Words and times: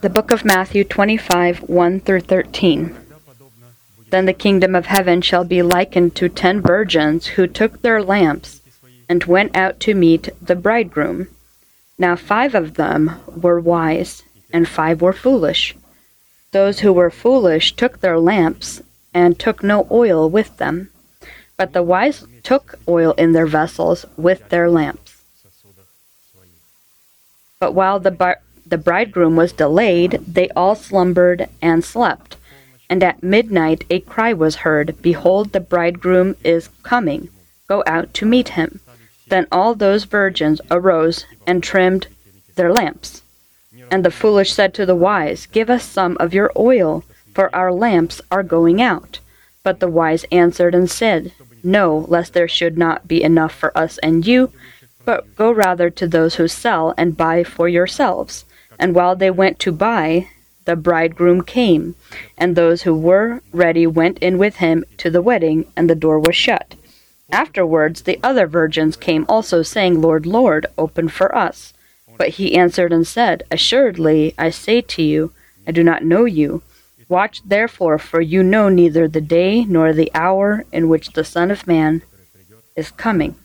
The 0.00 0.10
book 0.10 0.30
of 0.30 0.44
Matthew 0.44 0.84
25, 0.84 1.68
1 1.68 2.00
through 2.00 2.20
13. 2.20 2.96
Then 4.10 4.26
the 4.26 4.32
kingdom 4.32 4.74
of 4.74 4.86
heaven 4.86 5.20
shall 5.20 5.44
be 5.44 5.62
likened 5.62 6.14
to 6.16 6.28
ten 6.28 6.60
virgins 6.60 7.26
who 7.34 7.46
took 7.46 7.82
their 7.82 8.02
lamps 8.02 8.60
and 9.08 9.24
went 9.24 9.56
out 9.56 9.80
to 9.80 9.94
meet 9.94 10.28
the 10.40 10.54
bridegroom. 10.54 11.28
Now 11.98 12.14
five 12.16 12.54
of 12.54 12.74
them 12.74 13.20
were 13.26 13.58
wise, 13.58 14.22
and 14.52 14.68
five 14.68 15.02
were 15.02 15.12
foolish. 15.12 15.74
Those 16.52 16.80
who 16.80 16.92
were 16.92 17.10
foolish 17.10 17.74
took 17.74 18.00
their 18.00 18.18
lamps, 18.18 18.82
and 19.12 19.38
took 19.38 19.62
no 19.62 19.88
oil 19.90 20.30
with 20.30 20.58
them. 20.58 20.90
But 21.56 21.72
the 21.72 21.82
wise 21.82 22.24
took 22.42 22.78
oil 22.86 23.12
in 23.12 23.32
their 23.32 23.46
vessels 23.46 24.06
with 24.16 24.48
their 24.48 24.70
lamps. 24.70 25.03
But 27.64 27.72
while 27.72 27.98
the, 27.98 28.10
bar- 28.10 28.42
the 28.66 28.76
bridegroom 28.76 29.36
was 29.36 29.54
delayed, 29.54 30.20
they 30.28 30.50
all 30.50 30.74
slumbered 30.74 31.48
and 31.62 31.82
slept. 31.82 32.36
And 32.90 33.02
at 33.02 33.22
midnight 33.22 33.84
a 33.88 34.00
cry 34.00 34.34
was 34.34 34.56
heard 34.56 35.00
Behold, 35.00 35.52
the 35.52 35.60
bridegroom 35.60 36.36
is 36.44 36.68
coming. 36.82 37.30
Go 37.66 37.82
out 37.86 38.12
to 38.12 38.26
meet 38.26 38.50
him. 38.50 38.80
Then 39.28 39.46
all 39.50 39.74
those 39.74 40.04
virgins 40.04 40.60
arose 40.70 41.24
and 41.46 41.62
trimmed 41.62 42.08
their 42.54 42.70
lamps. 42.70 43.22
And 43.90 44.04
the 44.04 44.10
foolish 44.10 44.52
said 44.52 44.74
to 44.74 44.84
the 44.84 44.94
wise, 44.94 45.46
Give 45.46 45.70
us 45.70 45.84
some 45.84 46.18
of 46.20 46.34
your 46.34 46.52
oil, 46.54 47.02
for 47.34 47.48
our 47.56 47.72
lamps 47.72 48.20
are 48.30 48.42
going 48.42 48.82
out. 48.82 49.20
But 49.62 49.80
the 49.80 49.88
wise 49.88 50.26
answered 50.30 50.74
and 50.74 50.90
said, 50.90 51.32
No, 51.62 52.04
lest 52.08 52.34
there 52.34 52.46
should 52.46 52.76
not 52.76 53.08
be 53.08 53.22
enough 53.22 53.54
for 53.54 53.74
us 53.74 53.96
and 54.02 54.26
you, 54.26 54.52
but 55.04 55.36
go 55.36 55.52
rather 55.52 55.90
to 55.90 56.06
those 56.06 56.36
who 56.36 56.48
sell 56.48 56.94
and 56.96 57.16
buy 57.16 57.44
for 57.44 57.68
yourselves. 57.68 58.44
And 58.78 58.94
while 58.94 59.16
they 59.16 59.30
went 59.30 59.58
to 59.60 59.72
buy, 59.72 60.28
the 60.64 60.76
bridegroom 60.76 61.42
came, 61.42 61.94
and 62.38 62.56
those 62.56 62.82
who 62.82 62.94
were 62.94 63.42
ready 63.52 63.86
went 63.86 64.18
in 64.18 64.38
with 64.38 64.56
him 64.56 64.84
to 64.98 65.10
the 65.10 65.22
wedding, 65.22 65.66
and 65.76 65.88
the 65.88 65.94
door 65.94 66.18
was 66.18 66.34
shut. 66.34 66.74
Afterwards 67.30 68.02
the 68.02 68.18
other 68.22 68.46
virgins 68.46 68.96
came 68.96 69.26
also, 69.28 69.62
saying, 69.62 70.00
Lord, 70.00 70.26
Lord, 70.26 70.66
open 70.78 71.08
for 71.08 71.34
us. 71.36 71.74
But 72.16 72.30
he 72.30 72.54
answered 72.54 72.92
and 72.92 73.06
said, 73.06 73.42
Assuredly, 73.50 74.34
I 74.38 74.50
say 74.50 74.80
to 74.80 75.02
you, 75.02 75.32
I 75.66 75.72
do 75.72 75.82
not 75.82 76.04
know 76.04 76.24
you. 76.24 76.62
Watch 77.08 77.42
therefore, 77.44 77.98
for 77.98 78.20
you 78.20 78.42
know 78.42 78.68
neither 78.68 79.08
the 79.08 79.20
day 79.20 79.64
nor 79.64 79.92
the 79.92 80.10
hour 80.14 80.64
in 80.72 80.88
which 80.88 81.12
the 81.12 81.24
Son 81.24 81.50
of 81.50 81.66
Man 81.66 82.02
is 82.76 82.90
coming. 82.90 83.36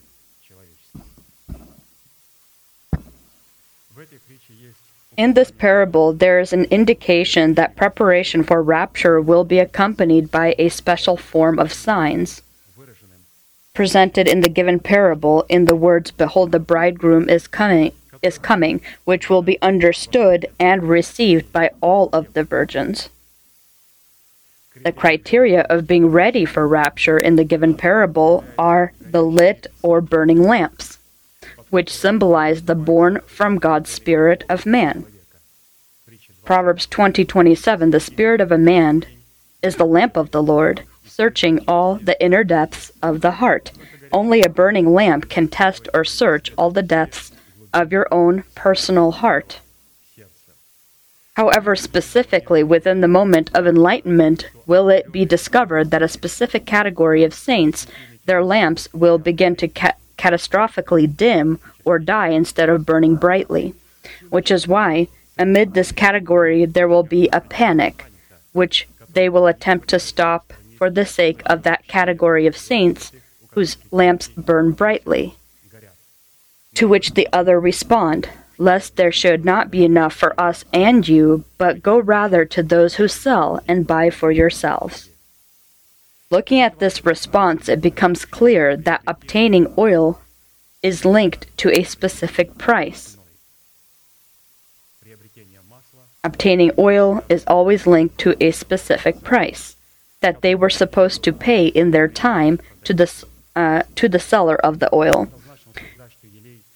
In 5.17 5.33
this 5.33 5.52
parable, 5.52 6.14
there 6.14 6.39
is 6.39 6.53
an 6.53 6.66
indication 6.66 7.55
that 7.55 7.75
preparation 7.75 8.44
for 8.44 8.64
rapture 8.64 9.19
will 9.19 9.44
be 9.44 9.59
accompanied 9.59 10.31
by 10.31 10.55
a 10.58 10.69
special 10.69 11.17
form 11.17 11.59
of 11.59 11.73
signs. 11.73 12.42
Presented 13.73 14.27
in 14.27 14.42
the 14.42 14.50
given 14.50 14.80
parable 14.80 15.45
in 15.50 15.66
the 15.66 15.75
words, 15.75 16.11
Behold, 16.11 16.52
the 16.52 16.59
bridegroom 16.59 17.27
is 17.27 17.47
coming, 17.47 17.92
is 18.22 18.38
coming, 18.38 18.81
which 19.03 19.30
will 19.30 19.42
be 19.42 19.61
understood 19.61 20.45
and 20.59 20.83
received 20.83 21.52
by 21.52 21.72
all 21.81 22.09
of 22.14 22.31
the 22.33 22.44
virgins. 22.44 23.09
The 24.83 24.94
criteria 24.94 25.61
of 25.64 25.88
being 25.88 26.08
ready 26.08 26.45
for 26.45 26.66
rapture 26.67 27.17
in 27.17 27.36
the 27.36 27.44
given 27.44 27.75
parable 27.75 28.45
are 28.58 28.94
the 29.02 29.23
lit 29.23 29.67
or 29.81 30.00
burning 30.00 30.44
lamps 30.44 30.98
which 31.69 31.93
symbolize 31.93 32.63
the 32.63 32.75
born 32.75 33.21
from 33.25 33.57
God's 33.57 33.89
spirit 33.89 34.43
of 34.49 34.65
man. 34.65 35.05
Proverbs 36.43 36.87
20:27 36.87 37.91
The 37.91 37.99
spirit 37.99 38.41
of 38.41 38.51
a 38.51 38.57
man 38.57 39.05
is 39.61 39.75
the 39.75 39.85
lamp 39.85 40.17
of 40.17 40.31
the 40.31 40.41
Lord, 40.41 40.83
searching 41.05 41.59
all 41.67 41.95
the 41.95 42.21
inner 42.23 42.43
depths 42.43 42.91
of 43.03 43.21
the 43.21 43.31
heart. 43.31 43.71
Only 44.11 44.41
a 44.41 44.49
burning 44.49 44.93
lamp 44.93 45.29
can 45.29 45.47
test 45.47 45.87
or 45.93 46.03
search 46.03 46.52
all 46.58 46.71
the 46.71 46.81
depths 46.81 47.31
of 47.73 47.91
your 47.91 48.08
own 48.11 48.43
personal 48.55 49.11
heart. 49.11 49.59
However, 51.35 51.75
specifically 51.75 52.63
within 52.63 53.02
the 53.02 53.08
moment 53.08 53.49
of 53.53 53.65
enlightenment, 53.65 54.49
will 54.65 54.89
it 54.89 55.11
be 55.11 55.23
discovered 55.23 55.91
that 55.91 56.02
a 56.02 56.09
specific 56.09 56.65
category 56.65 57.23
of 57.23 57.33
saints, 57.33 57.87
their 58.25 58.43
lamps 58.43 58.89
will 58.93 59.17
begin 59.17 59.55
to 59.58 59.67
ca- 59.67 59.93
catastrophically 60.19 61.07
dim 61.15 61.59
or 61.85 61.97
die 61.97 62.30
instead 62.30 62.69
of 62.69 62.85
burning 62.85 63.15
brightly. 63.15 63.73
Which 64.30 64.52
is 64.52 64.67
why, 64.67 65.07
amid 65.37 65.73
this 65.73 65.91
category, 65.91 66.65
there 66.65 66.87
will 66.87 67.03
be 67.03 67.30
a 67.30 67.41
panic, 67.41 68.05
which 68.52 68.87
they 69.11 69.29
will 69.29 69.47
attempt 69.47 69.87
to 69.89 69.99
stop 69.99 70.53
for 70.77 70.89
the 70.89 71.05
sake 71.05 71.41
of 71.45 71.63
that 71.63 71.87
category 71.87 72.45
of 72.45 72.58
saints 72.58 73.11
whose 73.52 73.77
lamps 73.91 74.27
burn 74.27 74.73
brightly. 74.73 75.35
To 76.75 76.87
which 76.87 77.13
the 77.15 77.27
other 77.33 77.59
respond, 77.59 78.29
Lest 78.61 78.97
there 78.97 79.11
should 79.11 79.45
not 79.45 79.71
be 79.71 79.85
enough 79.85 80.13
for 80.13 80.37
us 80.37 80.65
and 80.73 81.08
you, 81.08 81.45
but 81.58 81.81
go 81.81 81.97
rather 81.97 82.43
to 82.43 82.61
those 82.61 82.95
who 82.95 83.08
sell 83.08 83.61
and 83.69 83.87
buy 83.87 84.09
for 84.09 84.33
yourselves. 84.33 85.08
Looking 86.31 86.61
at 86.61 86.77
this 86.77 87.05
response, 87.05 87.67
it 87.67 87.81
becomes 87.81 88.23
clear 88.23 88.77
that 88.77 89.01
obtaining 89.07 89.73
oil 89.77 90.21
is 90.83 91.03
linked 91.03 91.45
to 91.57 91.71
a 91.71 91.83
specific 91.83 92.57
price. 92.57 93.17
Obtaining 96.23 96.71
oil 96.77 97.23
is 97.29 97.43
always 97.47 97.87
linked 97.87 98.17
to 98.19 98.35
a 98.43 98.51
specific 98.51 99.23
price 99.23 99.75
that 100.19 100.41
they 100.41 100.53
were 100.53 100.69
supposed 100.69 101.23
to 101.23 101.33
pay 101.33 101.67
in 101.67 101.91
their 101.91 102.07
time 102.07 102.59
to 102.83 102.93
the, 102.93 103.25
uh, 103.55 103.83
to 103.95 104.07
the 104.07 104.19
seller 104.19 104.55
of 104.57 104.79
the 104.79 104.93
oil. 104.93 105.29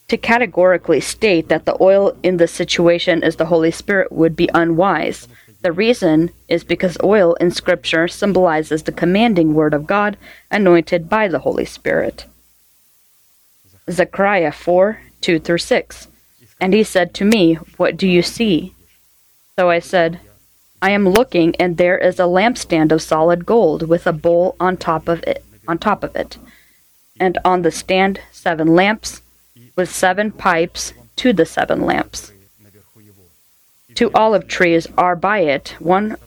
To 0.08 0.18
categorically 0.18 1.02
state 1.02 1.50
that 1.50 1.66
the 1.66 1.78
oil 1.82 2.16
in 2.24 2.38
this 2.38 2.52
situation 2.52 3.22
is 3.22 3.36
the 3.36 3.48
Holy 3.48 3.72
Spirit 3.72 4.12
would 4.12 4.36
be 4.36 4.50
unwise. 4.54 5.28
The 5.64 5.72
reason 5.72 6.32
is 6.50 6.66
because 6.66 6.98
oil 7.02 7.36
in 7.36 7.50
Scripture 7.52 8.10
symbolizes 8.10 8.84
the 8.84 8.92
commanding 8.92 9.54
Word 9.54 9.74
of 9.74 9.88
God 9.88 10.18
anointed 10.52 11.10
by 11.10 11.30
the 11.30 11.40
Holy 11.40 11.64
Spirit. 11.64 12.26
Zechariah 13.90 14.52
4 14.52 15.00
2 15.22 15.40
through 15.40 15.58
6. 15.58 16.08
And 16.60 16.74
he 16.74 16.84
said 16.84 17.14
to 17.14 17.24
me, 17.24 17.56
What 17.78 17.96
do 17.96 18.06
you 18.08 18.22
see? 18.22 18.76
So 19.58 19.70
I 19.70 19.80
said, 19.80 20.20
I 20.82 20.92
am 20.92 21.08
looking, 21.08 21.56
and 21.56 21.78
there 21.78 21.98
is 21.98 22.20
a 22.20 22.24
lampstand 22.24 22.92
of 22.92 23.02
solid 23.02 23.46
gold 23.46 23.88
with 23.88 24.06
a 24.06 24.12
bowl 24.12 24.58
on 24.60 24.76
top 24.76 25.08
of 25.08 25.24
it. 25.24 25.46
On 25.66 25.78
top 25.78 26.04
of 26.04 26.14
it, 26.18 26.38
and 27.22 27.38
on 27.46 27.62
the 27.62 27.72
stand 27.72 28.20
seven 28.34 28.76
lamps, 28.76 29.22
with 29.78 29.90
seven 29.90 30.30
pipes 30.30 30.92
to 31.16 31.32
the 31.32 31.46
seven 31.46 31.86
lamps. 31.86 32.33
Two 33.96 34.12
olive 34.14 34.48
trees 34.48 34.88
are 34.98 35.16
by 35.16 35.40
it, 35.40 35.76
one 35.80 36.18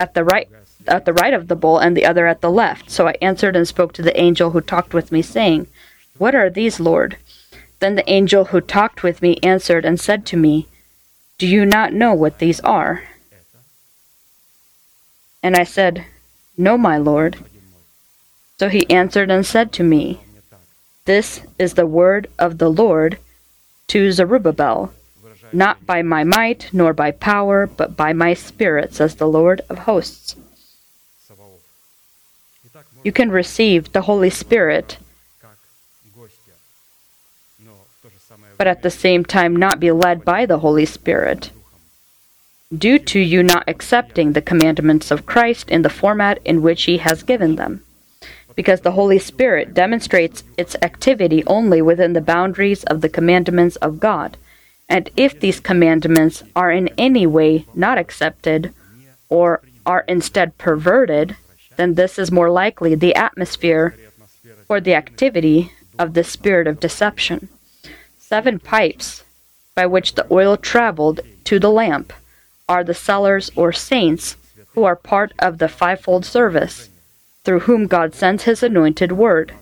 at 0.00 0.14
the 0.14 0.24
right 0.24 0.48
at 0.86 1.04
the 1.04 1.12
right 1.12 1.32
of 1.32 1.48
the 1.48 1.56
bowl 1.56 1.78
and 1.78 1.96
the 1.96 2.04
other 2.04 2.26
at 2.26 2.40
the 2.40 2.50
left. 2.50 2.90
So 2.90 3.08
I 3.08 3.16
answered 3.22 3.56
and 3.56 3.66
spoke 3.66 3.92
to 3.94 4.02
the 4.02 4.18
angel 4.20 4.50
who 4.50 4.60
talked 4.60 4.92
with 4.92 5.10
me, 5.10 5.22
saying, 5.22 5.66
What 6.18 6.34
are 6.34 6.50
these, 6.50 6.78
Lord? 6.78 7.16
Then 7.80 7.94
the 7.94 8.10
angel 8.10 8.46
who 8.46 8.60
talked 8.60 9.02
with 9.02 9.22
me 9.22 9.38
answered 9.42 9.84
and 9.84 9.98
said 9.98 10.26
to 10.26 10.36
me, 10.36 10.68
Do 11.38 11.46
you 11.46 11.64
not 11.64 11.92
know 11.92 12.14
what 12.14 12.38
these 12.38 12.60
are? 12.60 13.04
And 15.42 15.56
I 15.56 15.64
said, 15.64 16.06
No, 16.56 16.76
my 16.78 16.98
Lord. 16.98 17.44
So 18.58 18.68
he 18.68 18.88
answered 18.88 19.30
and 19.30 19.44
said 19.44 19.72
to 19.72 19.82
me, 19.82 20.20
This 21.04 21.40
is 21.58 21.74
the 21.74 21.86
word 21.86 22.28
of 22.38 22.58
the 22.58 22.70
Lord 22.70 23.18
to 23.88 24.12
Zerubbabel, 24.12 24.92
not 25.52 25.86
by 25.86 26.02
my 26.02 26.24
might 26.24 26.70
nor 26.72 26.92
by 26.92 27.10
power, 27.10 27.66
but 27.66 27.96
by 27.96 28.12
my 28.12 28.34
spirit, 28.34 28.94
says 28.94 29.16
the 29.16 29.28
Lord 29.28 29.60
of 29.68 29.80
hosts. 29.80 30.36
You 33.02 33.12
can 33.12 33.30
receive 33.30 33.92
the 33.92 34.02
Holy 34.02 34.30
Spirit, 34.30 34.98
but 38.56 38.66
at 38.66 38.82
the 38.82 38.90
same 38.90 39.24
time 39.24 39.54
not 39.54 39.80
be 39.80 39.90
led 39.90 40.24
by 40.24 40.46
the 40.46 40.60
Holy 40.60 40.86
Spirit 40.86 41.50
due 42.76 42.98
to 42.98 43.20
you 43.20 43.42
not 43.42 43.64
accepting 43.68 44.32
the 44.32 44.42
commandments 44.42 45.10
of 45.10 45.26
Christ 45.26 45.68
in 45.68 45.82
the 45.82 45.90
format 45.90 46.40
in 46.44 46.62
which 46.62 46.84
He 46.84 46.98
has 46.98 47.22
given 47.22 47.56
them. 47.56 47.82
Because 48.54 48.80
the 48.80 48.92
Holy 48.92 49.18
Spirit 49.18 49.74
demonstrates 49.74 50.44
its 50.56 50.76
activity 50.80 51.44
only 51.46 51.82
within 51.82 52.12
the 52.12 52.20
boundaries 52.20 52.84
of 52.84 53.00
the 53.00 53.08
commandments 53.08 53.76
of 53.76 54.00
God. 54.00 54.36
And 54.88 55.10
if 55.16 55.40
these 55.40 55.60
commandments 55.60 56.42
are 56.54 56.70
in 56.70 56.88
any 56.98 57.26
way 57.26 57.66
not 57.74 57.98
accepted 57.98 58.74
or 59.28 59.62
are 59.86 60.04
instead 60.08 60.58
perverted, 60.58 61.36
then 61.76 61.94
this 61.94 62.18
is 62.18 62.30
more 62.30 62.50
likely 62.50 62.94
the 62.94 63.14
atmosphere 63.14 63.96
or 64.68 64.80
the 64.80 64.94
activity 64.94 65.72
of 65.98 66.14
the 66.14 66.24
spirit 66.24 66.66
of 66.66 66.80
deception. 66.80 67.48
Seven 68.18 68.58
pipes 68.58 69.24
by 69.74 69.86
which 69.86 70.14
the 70.14 70.26
oil 70.30 70.56
traveled 70.56 71.20
to 71.44 71.58
the 71.58 71.70
lamp 71.70 72.12
are 72.68 72.84
the 72.84 72.94
sellers 72.94 73.50
or 73.56 73.72
saints 73.72 74.36
who 74.74 74.84
are 74.84 74.96
part 74.96 75.32
of 75.38 75.58
the 75.58 75.68
fivefold 75.68 76.24
service, 76.24 76.88
through 77.44 77.60
whom 77.60 77.86
God 77.86 78.14
sends 78.14 78.44
his 78.44 78.62
anointed 78.62 79.12
word. 79.12 79.54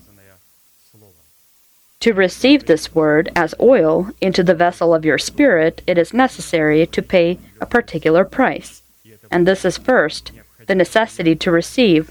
To 2.02 2.12
receive 2.12 2.66
this 2.66 2.96
word 2.96 3.31
as 3.37 3.54
oil 3.60 4.10
into 4.20 4.43
the 4.43 4.56
vessel 4.56 4.93
of 4.93 5.04
your 5.04 5.19
spirit, 5.19 5.82
it 5.87 5.96
is 5.96 6.12
necessary 6.12 6.84
to 6.84 7.00
pay 7.00 7.38
a 7.60 7.66
particular 7.66 8.25
price. 8.25 8.82
And 9.31 9.46
this 9.46 9.64
is 9.64 9.78
first 9.78 10.32
the 10.66 10.75
necessity 10.75 11.37
to 11.37 11.52
receive 11.52 12.10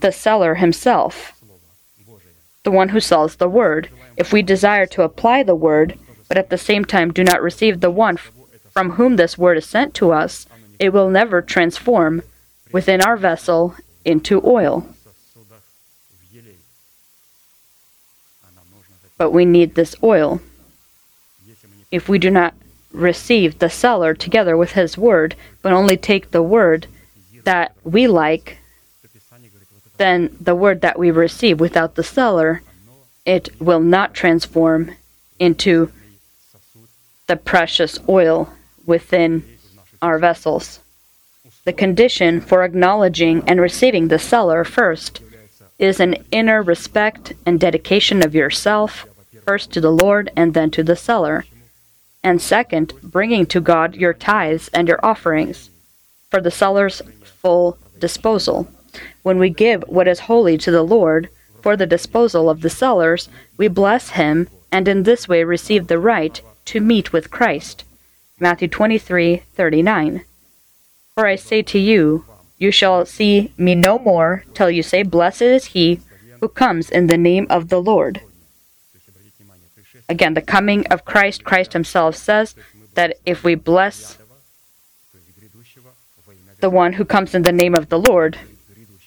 the 0.00 0.10
seller 0.10 0.56
himself, 0.56 1.40
the 2.64 2.72
one 2.72 2.88
who 2.88 2.98
sells 2.98 3.36
the 3.36 3.48
word. 3.48 3.88
If 4.16 4.32
we 4.32 4.42
desire 4.42 4.86
to 4.86 5.02
apply 5.02 5.44
the 5.44 5.54
word, 5.54 5.96
but 6.26 6.36
at 6.36 6.50
the 6.50 6.58
same 6.58 6.84
time 6.84 7.12
do 7.12 7.22
not 7.22 7.40
receive 7.40 7.80
the 7.80 7.90
one 7.90 8.16
from 8.16 8.90
whom 8.90 9.14
this 9.14 9.38
word 9.38 9.58
is 9.58 9.66
sent 9.66 9.94
to 9.94 10.10
us, 10.10 10.48
it 10.80 10.92
will 10.92 11.08
never 11.08 11.40
transform 11.40 12.22
within 12.72 13.00
our 13.00 13.16
vessel 13.16 13.76
into 14.04 14.44
oil. 14.44 14.91
But 19.16 19.30
we 19.30 19.44
need 19.44 19.74
this 19.74 19.94
oil. 20.02 20.40
If 21.90 22.08
we 22.08 22.18
do 22.18 22.30
not 22.30 22.54
receive 22.92 23.58
the 23.58 23.70
seller 23.70 24.14
together 24.14 24.56
with 24.56 24.72
his 24.72 24.98
word, 24.98 25.34
but 25.62 25.72
only 25.72 25.96
take 25.96 26.30
the 26.30 26.42
word 26.42 26.86
that 27.44 27.74
we 27.84 28.06
like, 28.06 28.58
then 29.96 30.36
the 30.40 30.54
word 30.54 30.80
that 30.80 30.98
we 30.98 31.10
receive 31.10 31.60
without 31.60 31.94
the 31.94 32.02
seller, 32.02 32.62
it 33.24 33.48
will 33.60 33.80
not 33.80 34.14
transform 34.14 34.92
into 35.38 35.90
the 37.26 37.36
precious 37.36 37.98
oil 38.08 38.48
within 38.84 39.44
our 40.00 40.18
vessels. 40.18 40.80
The 41.64 41.72
condition 41.72 42.40
for 42.40 42.64
acknowledging 42.64 43.44
and 43.46 43.60
receiving 43.60 44.08
the 44.08 44.18
seller 44.18 44.64
first 44.64 45.20
is 45.82 45.98
an 45.98 46.14
inner 46.30 46.62
respect 46.62 47.32
and 47.44 47.58
dedication 47.58 48.22
of 48.24 48.36
yourself 48.36 49.04
first 49.44 49.72
to 49.72 49.80
the 49.80 49.90
Lord 49.90 50.30
and 50.36 50.54
then 50.54 50.70
to 50.70 50.84
the 50.84 50.94
seller. 50.94 51.44
And 52.22 52.40
second, 52.40 52.94
bringing 53.02 53.46
to 53.46 53.60
God 53.60 53.96
your 53.96 54.14
tithes 54.14 54.68
and 54.68 54.86
your 54.86 55.04
offerings 55.04 55.70
for 56.30 56.40
the 56.40 56.52
seller's 56.52 57.02
full 57.24 57.76
disposal. 57.98 58.68
When 59.22 59.40
we 59.40 59.50
give 59.50 59.82
what 59.88 60.06
is 60.06 60.20
holy 60.20 60.56
to 60.58 60.70
the 60.70 60.84
Lord 60.84 61.28
for 61.60 61.76
the 61.76 61.86
disposal 61.86 62.48
of 62.48 62.60
the 62.60 62.70
sellers, 62.70 63.28
we 63.56 63.66
bless 63.66 64.10
him 64.10 64.48
and 64.70 64.86
in 64.86 65.02
this 65.02 65.26
way 65.26 65.42
receive 65.42 65.88
the 65.88 65.98
right 65.98 66.40
to 66.66 66.80
meet 66.80 67.12
with 67.12 67.32
Christ. 67.32 67.84
Matthew 68.38 68.68
23:39. 68.68 70.24
For 71.14 71.26
I 71.26 71.34
say 71.34 71.62
to 71.62 71.78
you, 71.78 72.24
you 72.62 72.70
shall 72.70 73.04
see 73.04 73.52
me 73.58 73.74
no 73.74 73.98
more 73.98 74.44
till 74.54 74.70
you 74.70 74.84
say, 74.84 75.02
Blessed 75.02 75.42
is 75.42 75.64
he 75.76 76.00
who 76.40 76.48
comes 76.48 76.88
in 76.90 77.08
the 77.08 77.18
name 77.18 77.46
of 77.50 77.68
the 77.70 77.82
Lord. 77.82 78.20
Again, 80.08 80.34
the 80.34 80.42
coming 80.56 80.86
of 80.86 81.04
Christ, 81.04 81.42
Christ 81.42 81.72
himself 81.72 82.14
says 82.14 82.54
that 82.94 83.16
if 83.26 83.42
we 83.42 83.56
bless 83.56 84.16
the 86.60 86.70
one 86.70 86.92
who 86.92 87.04
comes 87.04 87.34
in 87.34 87.42
the 87.42 87.58
name 87.62 87.74
of 87.74 87.88
the 87.88 87.98
Lord, 87.98 88.38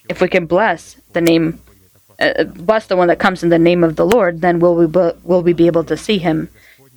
if 0.09 0.19
we 0.19 0.27
can 0.27 0.45
bless 0.45 0.97
the 1.13 1.21
name, 1.21 1.61
uh, 2.19 2.43
bless 2.43 2.87
the 2.87 2.97
one 2.97 3.07
that 3.07 3.19
comes 3.19 3.41
in 3.41 3.49
the 3.49 3.65
name 3.69 3.85
of 3.85 3.95
the 3.95 4.05
Lord, 4.05 4.41
then 4.41 4.59
will 4.59 4.75
we 4.75 4.85
will 4.85 5.41
we 5.41 5.53
be 5.53 5.67
able 5.67 5.85
to 5.85 5.95
see 5.95 6.17
him? 6.17 6.49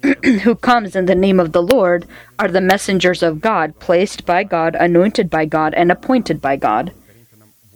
who 0.42 0.54
comes 0.54 0.94
in 0.94 1.06
the 1.06 1.14
name 1.14 1.40
of 1.40 1.52
the 1.52 1.62
Lord 1.62 2.06
are 2.38 2.48
the 2.48 2.60
messengers 2.60 3.22
of 3.22 3.40
God, 3.40 3.78
placed 3.80 4.24
by 4.24 4.44
God, 4.44 4.76
anointed 4.76 5.28
by 5.28 5.44
God, 5.44 5.74
and 5.74 5.90
appointed 5.90 6.40
by 6.40 6.56
God. 6.56 6.92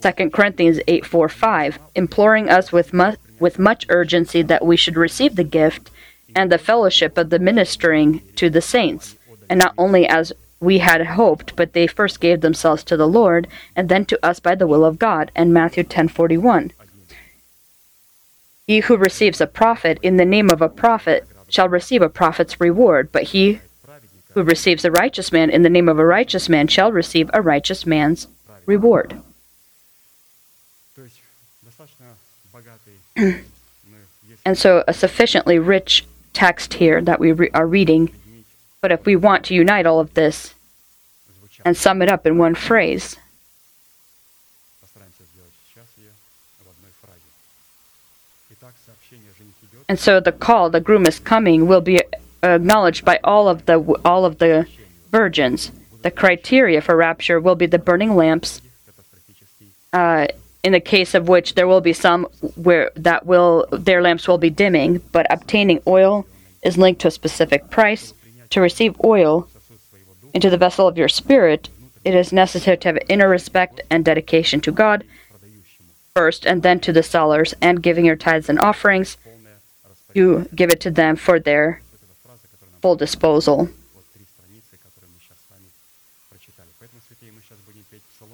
2 0.01 0.29
Corinthians 0.29 0.79
8 0.87 1.05
4 1.05 1.29
5, 1.29 1.79
imploring 1.95 2.49
us 2.49 2.71
with, 2.71 2.93
mu- 2.93 3.15
with 3.39 3.59
much 3.59 3.85
urgency 3.89 4.41
that 4.41 4.65
we 4.65 4.77
should 4.77 4.97
receive 4.97 5.35
the 5.35 5.43
gift 5.43 5.89
and 6.35 6.51
the 6.51 6.57
fellowship 6.57 7.17
of 7.17 7.29
the 7.29 7.39
ministering 7.39 8.21
to 8.35 8.49
the 8.49 8.61
saints, 8.61 9.15
and 9.49 9.59
not 9.59 9.73
only 9.77 10.07
as 10.07 10.33
we 10.59 10.79
had 10.79 11.05
hoped, 11.05 11.55
but 11.55 11.73
they 11.73 11.87
first 11.87 12.21
gave 12.21 12.41
themselves 12.41 12.83
to 12.85 12.97
the 12.97 13.07
Lord, 13.07 13.47
and 13.75 13.89
then 13.89 14.05
to 14.05 14.25
us 14.25 14.39
by 14.39 14.55
the 14.55 14.67
will 14.67 14.85
of 14.85 14.97
God. 14.97 15.31
And 15.35 15.53
Matthew 15.53 15.83
10:41. 15.83 16.71
He 18.65 18.79
who 18.79 18.95
receives 18.95 19.41
a 19.41 19.47
prophet 19.47 19.99
in 20.01 20.15
the 20.15 20.25
name 20.25 20.49
of 20.49 20.61
a 20.61 20.69
prophet 20.69 21.27
shall 21.53 21.69
receive 21.69 22.01
a 22.01 22.09
prophet's 22.09 22.59
reward, 22.59 23.11
but 23.11 23.23
he 23.23 23.61
who 24.33 24.41
receives 24.41 24.83
a 24.83 24.89
righteous 24.89 25.31
man 25.31 25.51
in 25.51 25.61
the 25.61 25.69
name 25.69 25.87
of 25.87 25.99
a 25.99 26.05
righteous 26.05 26.49
man 26.49 26.67
shall 26.67 26.91
receive 26.91 27.29
a 27.31 27.43
righteous 27.43 27.85
man's 27.85 28.27
reward. 28.65 29.21
and 34.45 34.57
so 34.57 34.83
a 34.87 34.93
sufficiently 34.93 35.59
rich 35.59 36.07
text 36.33 36.73
here 36.73 36.99
that 37.01 37.19
we 37.19 37.31
re- 37.31 37.51
are 37.53 37.67
reading. 37.67 38.11
But 38.81 38.91
if 38.91 39.05
we 39.05 39.15
want 39.15 39.45
to 39.45 39.53
unite 39.53 39.85
all 39.85 39.99
of 39.99 40.15
this 40.15 40.55
and 41.63 41.77
sum 41.77 42.01
it 42.01 42.09
up 42.09 42.25
in 42.25 42.39
one 42.39 42.55
phrase, 42.55 43.17
and 49.89 49.99
so 49.99 50.19
the 50.19 50.31
call, 50.31 50.69
the 50.69 50.79
groom 50.79 51.05
is 51.05 51.19
coming, 51.19 51.67
will 51.67 51.81
be 51.81 52.01
acknowledged 52.41 53.05
by 53.05 53.19
all 53.23 53.47
of 53.47 53.65
the 53.65 53.79
all 54.05 54.25
of 54.25 54.39
the 54.39 54.67
virgins. 55.11 55.71
The 56.01 56.11
criteria 56.11 56.81
for 56.81 56.95
rapture 56.95 57.39
will 57.39 57.55
be 57.55 57.65
the 57.65 57.79
burning 57.79 58.15
lamps. 58.15 58.61
Uh, 59.91 60.27
in 60.63 60.71
the 60.71 60.79
case 60.79 61.13
of 61.13 61.27
which 61.27 61.55
there 61.55 61.67
will 61.67 61.81
be 61.81 61.93
some 61.93 62.23
where 62.55 62.89
that 62.95 63.25
will 63.25 63.67
their 63.71 64.01
lamps 64.01 64.27
will 64.27 64.37
be 64.37 64.49
dimming, 64.49 65.01
but 65.11 65.27
obtaining 65.29 65.81
oil 65.87 66.25
is 66.61 66.77
linked 66.77 67.01
to 67.01 67.09
a 67.09 67.11
specific 67.11 67.69
price. 67.69 68.13
To 68.51 68.61
receive 68.61 68.95
oil 69.03 69.47
into 70.33 70.49
the 70.49 70.57
vessel 70.57 70.87
of 70.87 70.97
your 70.97 71.09
spirit, 71.09 71.69
it 72.05 72.13
is 72.13 72.31
necessary 72.31 72.77
to 72.77 72.89
have 72.89 72.97
inner 73.09 73.27
respect 73.27 73.81
and 73.89 74.05
dedication 74.05 74.61
to 74.61 74.71
God 74.71 75.03
first, 76.15 76.45
and 76.45 76.61
then 76.61 76.79
to 76.79 76.93
the 76.93 77.01
sellers, 77.01 77.55
and 77.59 77.81
giving 77.81 78.05
your 78.05 78.15
tithes 78.15 78.47
and 78.47 78.59
offerings, 78.59 79.17
you 80.15 80.47
give 80.55 80.69
it 80.69 80.81
to 80.81 80.91
them 80.91 81.15
for 81.15 81.39
their 81.39 81.81
full 82.81 82.95
disposal. 82.95 83.69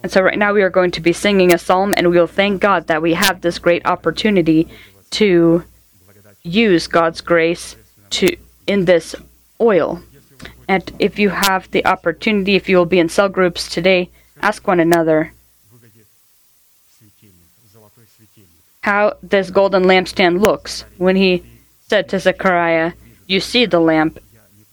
And 0.01 0.11
so, 0.11 0.21
right 0.21 0.37
now, 0.37 0.53
we 0.53 0.61
are 0.61 0.69
going 0.69 0.91
to 0.91 1.01
be 1.01 1.11
singing 1.11 1.53
a 1.53 1.57
psalm, 1.57 1.93
and 1.97 2.09
we 2.09 2.17
will 2.17 2.27
thank 2.27 2.61
God 2.61 2.87
that 2.87 3.01
we 3.01 3.13
have 3.15 3.41
this 3.41 3.59
great 3.59 3.85
opportunity 3.85 4.67
to 5.11 5.63
use 6.43 6.87
God's 6.87 7.21
grace 7.21 7.75
to 8.11 8.35
in 8.65 8.85
this 8.85 9.15
oil. 9.59 10.01
And 10.67 10.89
if 10.99 11.19
you 11.19 11.29
have 11.29 11.69
the 11.71 11.85
opportunity, 11.85 12.55
if 12.55 12.69
you 12.69 12.77
will 12.77 12.85
be 12.85 12.99
in 12.99 13.09
cell 13.09 13.27
groups 13.27 13.67
today, 13.67 14.09
ask 14.41 14.67
one 14.67 14.79
another 14.79 15.33
how 18.81 19.17
this 19.21 19.51
golden 19.51 19.83
lampstand 19.83 20.39
looks. 20.39 20.85
When 20.97 21.15
he 21.15 21.43
said 21.89 22.07
to 22.09 22.19
Zechariah, 22.19 22.93
You 23.27 23.39
see 23.39 23.65
the 23.65 23.79
lamp, 23.79 24.19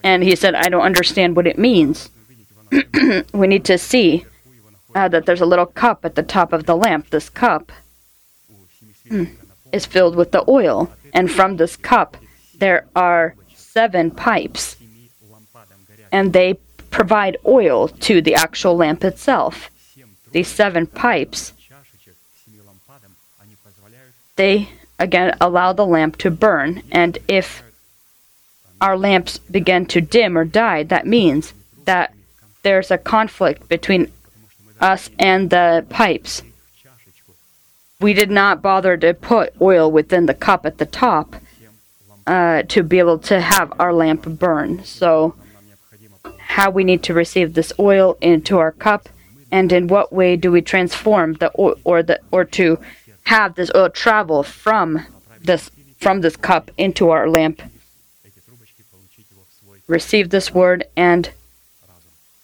and 0.04 0.22
he 0.22 0.36
said, 0.36 0.54
I 0.54 0.68
don't 0.68 0.82
understand 0.82 1.34
what 1.34 1.46
it 1.46 1.58
means. 1.58 2.10
we 3.32 3.46
need 3.46 3.64
to 3.64 3.78
see 3.78 4.26
uh, 4.94 5.08
that 5.08 5.26
there's 5.26 5.40
a 5.40 5.46
little 5.46 5.66
cup 5.66 6.04
at 6.04 6.14
the 6.14 6.22
top 6.22 6.52
of 6.52 6.66
the 6.66 6.76
lamp. 6.76 7.10
This 7.10 7.28
cup 7.28 7.72
is 9.72 9.86
filled 9.86 10.16
with 10.16 10.32
the 10.32 10.44
oil, 10.48 10.92
and 11.12 11.30
from 11.30 11.56
this 11.56 11.76
cup 11.76 12.16
there 12.58 12.86
are 12.94 13.34
seven 13.54 14.10
pipes, 14.10 14.76
and 16.12 16.32
they 16.32 16.54
provide 16.90 17.36
oil 17.46 17.88
to 17.88 18.20
the 18.20 18.34
actual 18.34 18.76
lamp 18.76 19.04
itself. 19.04 19.70
These 20.32 20.48
seven 20.48 20.86
pipes, 20.86 21.52
they 24.36 24.68
again 24.98 25.36
allow 25.40 25.72
the 25.72 25.86
lamp 25.86 26.16
to 26.18 26.30
burn, 26.30 26.82
and 26.90 27.18
if 27.28 27.62
our 28.80 28.96
lamps 28.96 29.38
begin 29.38 29.86
to 29.86 30.00
dim 30.00 30.36
or 30.36 30.44
die, 30.44 30.82
that 30.84 31.06
means 31.06 31.52
that 31.84 32.12
there's 32.62 32.90
a 32.90 32.98
conflict 32.98 33.68
between 33.68 34.10
us 34.80 35.08
and 35.18 35.50
the 35.50 35.86
pipes. 35.88 36.42
We 38.00 38.12
did 38.12 38.30
not 38.30 38.60
bother 38.60 38.96
to 38.98 39.14
put 39.14 39.54
oil 39.60 39.90
within 39.90 40.26
the 40.26 40.34
cup 40.34 40.66
at 40.66 40.78
the 40.78 40.84
top 40.84 41.36
uh, 42.26 42.62
to 42.64 42.82
be 42.82 42.98
able 42.98 43.18
to 43.20 43.40
have 43.40 43.72
our 43.78 43.92
lamp 43.92 44.24
burn. 44.26 44.84
So, 44.84 45.34
how 46.38 46.70
we 46.70 46.84
need 46.84 47.02
to 47.04 47.14
receive 47.14 47.54
this 47.54 47.72
oil 47.78 48.16
into 48.20 48.58
our 48.58 48.72
cup, 48.72 49.08
and 49.50 49.72
in 49.72 49.86
what 49.86 50.12
way 50.12 50.36
do 50.36 50.50
we 50.50 50.60
transform 50.60 51.34
the 51.34 51.50
oil, 51.58 51.76
or 51.84 52.02
the 52.02 52.20
or 52.30 52.44
to 52.44 52.78
have 53.26 53.54
this 53.54 53.70
oil 53.74 53.90
travel 53.90 54.42
from 54.42 55.06
this 55.40 55.70
from 55.98 56.20
this 56.20 56.36
cup 56.36 56.70
into 56.76 57.10
our 57.10 57.28
lamp 57.28 57.60
receive 59.86 60.30
this 60.30 60.52
word 60.52 60.84
and 60.96 61.30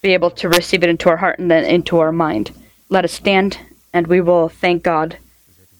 be 0.00 0.14
able 0.14 0.30
to 0.30 0.48
receive 0.48 0.82
it 0.82 0.90
into 0.90 1.08
our 1.08 1.16
heart 1.16 1.38
and 1.38 1.50
then 1.50 1.64
into 1.64 1.98
our 1.98 2.12
mind. 2.12 2.50
Let 2.88 3.04
us 3.04 3.12
stand 3.12 3.58
and 3.92 4.06
we 4.06 4.20
will 4.20 4.48
thank 4.48 4.82
God 4.82 5.18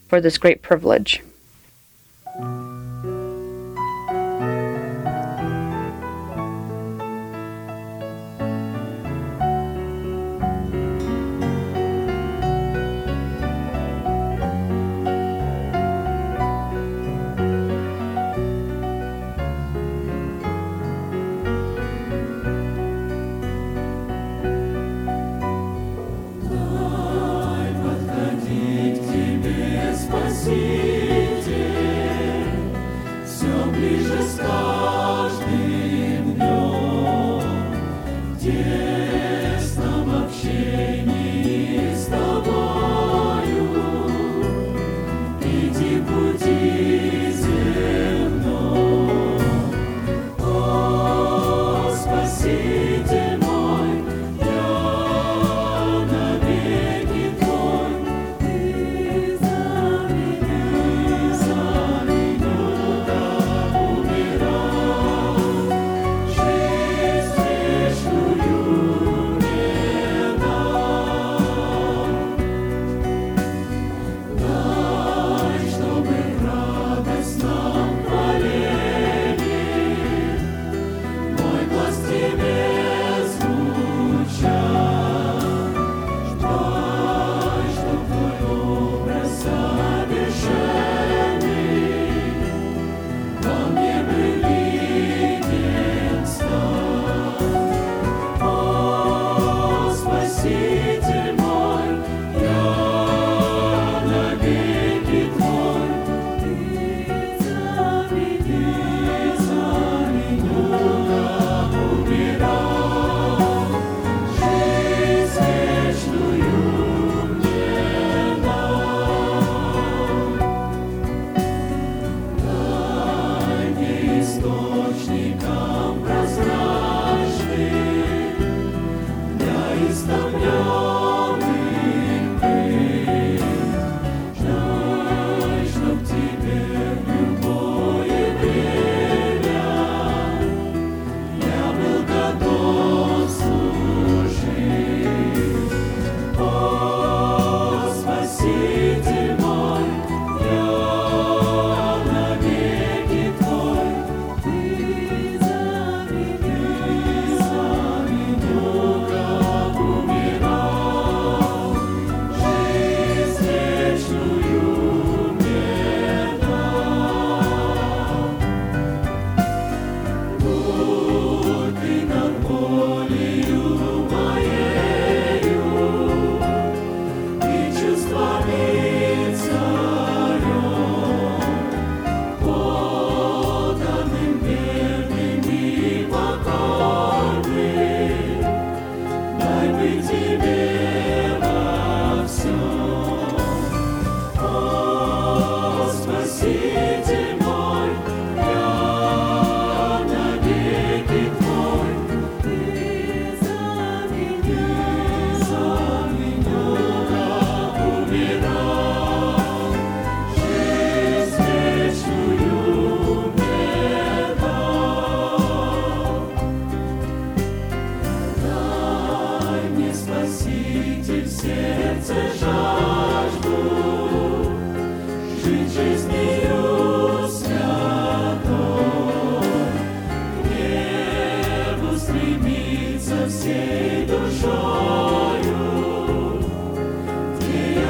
for 0.09 0.21
this 0.21 0.39
great 0.39 0.63
privilege. 0.63 1.23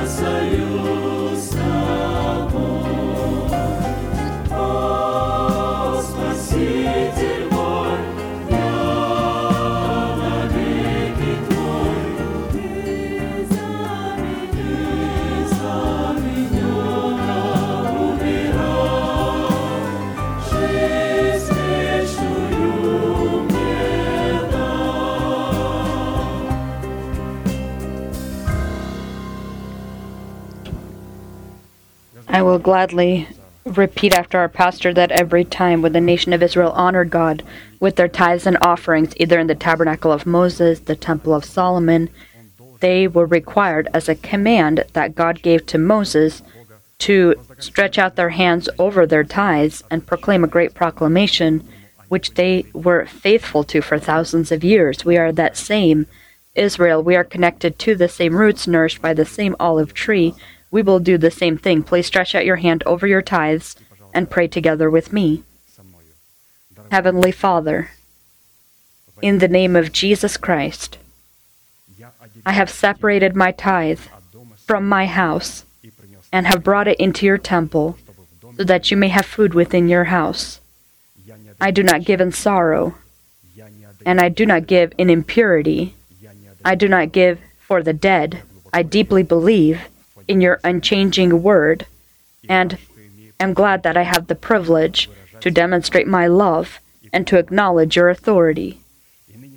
Savior. 0.06 1.11
I 32.32 32.40
will 32.40 32.58
gladly 32.58 33.28
repeat 33.66 34.14
after 34.14 34.38
our 34.38 34.48
pastor 34.48 34.94
that 34.94 35.12
every 35.12 35.44
time 35.44 35.82
when 35.82 35.92
the 35.92 36.00
nation 36.00 36.32
of 36.32 36.42
Israel 36.42 36.72
honored 36.72 37.10
God 37.10 37.42
with 37.78 37.96
their 37.96 38.08
tithes 38.08 38.46
and 38.46 38.56
offerings, 38.62 39.12
either 39.18 39.38
in 39.38 39.48
the 39.48 39.54
tabernacle 39.54 40.10
of 40.10 40.24
Moses, 40.24 40.80
the 40.80 40.96
temple 40.96 41.34
of 41.34 41.44
Solomon, 41.44 42.08
they 42.80 43.06
were 43.06 43.26
required 43.26 43.88
as 43.92 44.08
a 44.08 44.14
command 44.14 44.84
that 44.94 45.14
God 45.14 45.42
gave 45.42 45.66
to 45.66 45.78
Moses 45.78 46.42
to 47.00 47.34
stretch 47.58 47.98
out 47.98 48.16
their 48.16 48.30
hands 48.30 48.66
over 48.78 49.04
their 49.04 49.24
tithes 49.24 49.84
and 49.90 50.06
proclaim 50.06 50.42
a 50.42 50.48
great 50.48 50.72
proclamation 50.72 51.68
which 52.08 52.34
they 52.34 52.64
were 52.72 53.04
faithful 53.04 53.62
to 53.64 53.82
for 53.82 53.98
thousands 53.98 54.50
of 54.50 54.64
years. 54.64 55.04
We 55.04 55.18
are 55.18 55.32
that 55.32 55.56
same 55.58 56.06
Israel. 56.54 57.02
We 57.02 57.14
are 57.14 57.24
connected 57.24 57.78
to 57.80 57.94
the 57.94 58.08
same 58.08 58.36
roots, 58.36 58.66
nourished 58.66 59.02
by 59.02 59.12
the 59.12 59.26
same 59.26 59.54
olive 59.60 59.92
tree. 59.92 60.34
We 60.72 60.82
will 60.82 60.98
do 60.98 61.18
the 61.18 61.30
same 61.30 61.58
thing. 61.58 61.84
Please 61.84 62.06
stretch 62.06 62.34
out 62.34 62.46
your 62.46 62.56
hand 62.56 62.82
over 62.84 63.06
your 63.06 63.22
tithes 63.22 63.76
and 64.12 64.30
pray 64.30 64.48
together 64.48 64.90
with 64.90 65.12
me. 65.12 65.44
Heavenly 66.90 67.30
Father, 67.30 67.90
in 69.20 69.38
the 69.38 69.48
name 69.48 69.76
of 69.76 69.92
Jesus 69.92 70.36
Christ, 70.36 70.98
I 72.44 72.52
have 72.52 72.70
separated 72.70 73.36
my 73.36 73.52
tithe 73.52 74.00
from 74.66 74.88
my 74.88 75.06
house 75.06 75.64
and 76.32 76.46
have 76.46 76.64
brought 76.64 76.88
it 76.88 76.98
into 76.98 77.26
your 77.26 77.38
temple 77.38 77.98
so 78.56 78.64
that 78.64 78.90
you 78.90 78.96
may 78.96 79.08
have 79.08 79.26
food 79.26 79.52
within 79.52 79.88
your 79.88 80.04
house. 80.04 80.60
I 81.60 81.70
do 81.70 81.82
not 81.82 82.04
give 82.04 82.20
in 82.20 82.32
sorrow, 82.32 82.94
and 84.06 84.20
I 84.20 84.30
do 84.30 84.46
not 84.46 84.66
give 84.66 84.92
in 84.96 85.10
impurity. 85.10 85.94
I 86.64 86.74
do 86.74 86.88
not 86.88 87.12
give 87.12 87.40
for 87.60 87.82
the 87.82 87.92
dead. 87.92 88.42
I 88.72 88.82
deeply 88.82 89.22
believe 89.22 89.82
in 90.32 90.40
your 90.40 90.58
unchanging 90.64 91.42
word 91.42 91.86
and 92.48 92.78
am 93.38 93.52
glad 93.52 93.82
that 93.82 93.98
I 93.98 94.02
have 94.02 94.26
the 94.26 94.34
privilege 94.34 95.10
to 95.40 95.50
demonstrate 95.50 96.06
my 96.06 96.26
love 96.26 96.80
and 97.12 97.26
to 97.26 97.38
acknowledge 97.38 97.96
your 97.96 98.08
authority. 98.08 98.80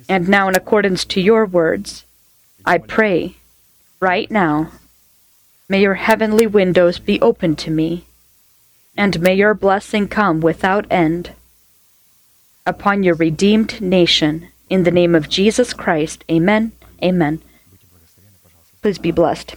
And 0.08 0.28
now, 0.28 0.48
in 0.48 0.54
accordance 0.54 1.04
to 1.06 1.20
your 1.20 1.46
words, 1.46 2.04
I 2.64 2.78
pray 2.78 3.36
right 4.00 4.30
now, 4.30 4.70
may 5.68 5.80
your 5.80 5.94
heavenly 5.94 6.46
windows 6.46 6.98
be 6.98 7.20
open 7.20 7.56
to 7.56 7.70
me, 7.70 8.04
and 8.96 9.20
may 9.20 9.34
your 9.34 9.54
blessing 9.54 10.06
come 10.08 10.40
without 10.40 10.86
end 10.90 11.32
upon 12.66 13.02
your 13.02 13.14
redeemed 13.14 13.80
nation. 13.80 14.48
In 14.68 14.84
the 14.84 14.90
name 14.90 15.14
of 15.14 15.28
Jesus 15.28 15.72
Christ, 15.72 16.22
amen. 16.30 16.72
Amen. 17.02 17.40
Please 18.82 18.98
be 18.98 19.10
blessed. 19.10 19.56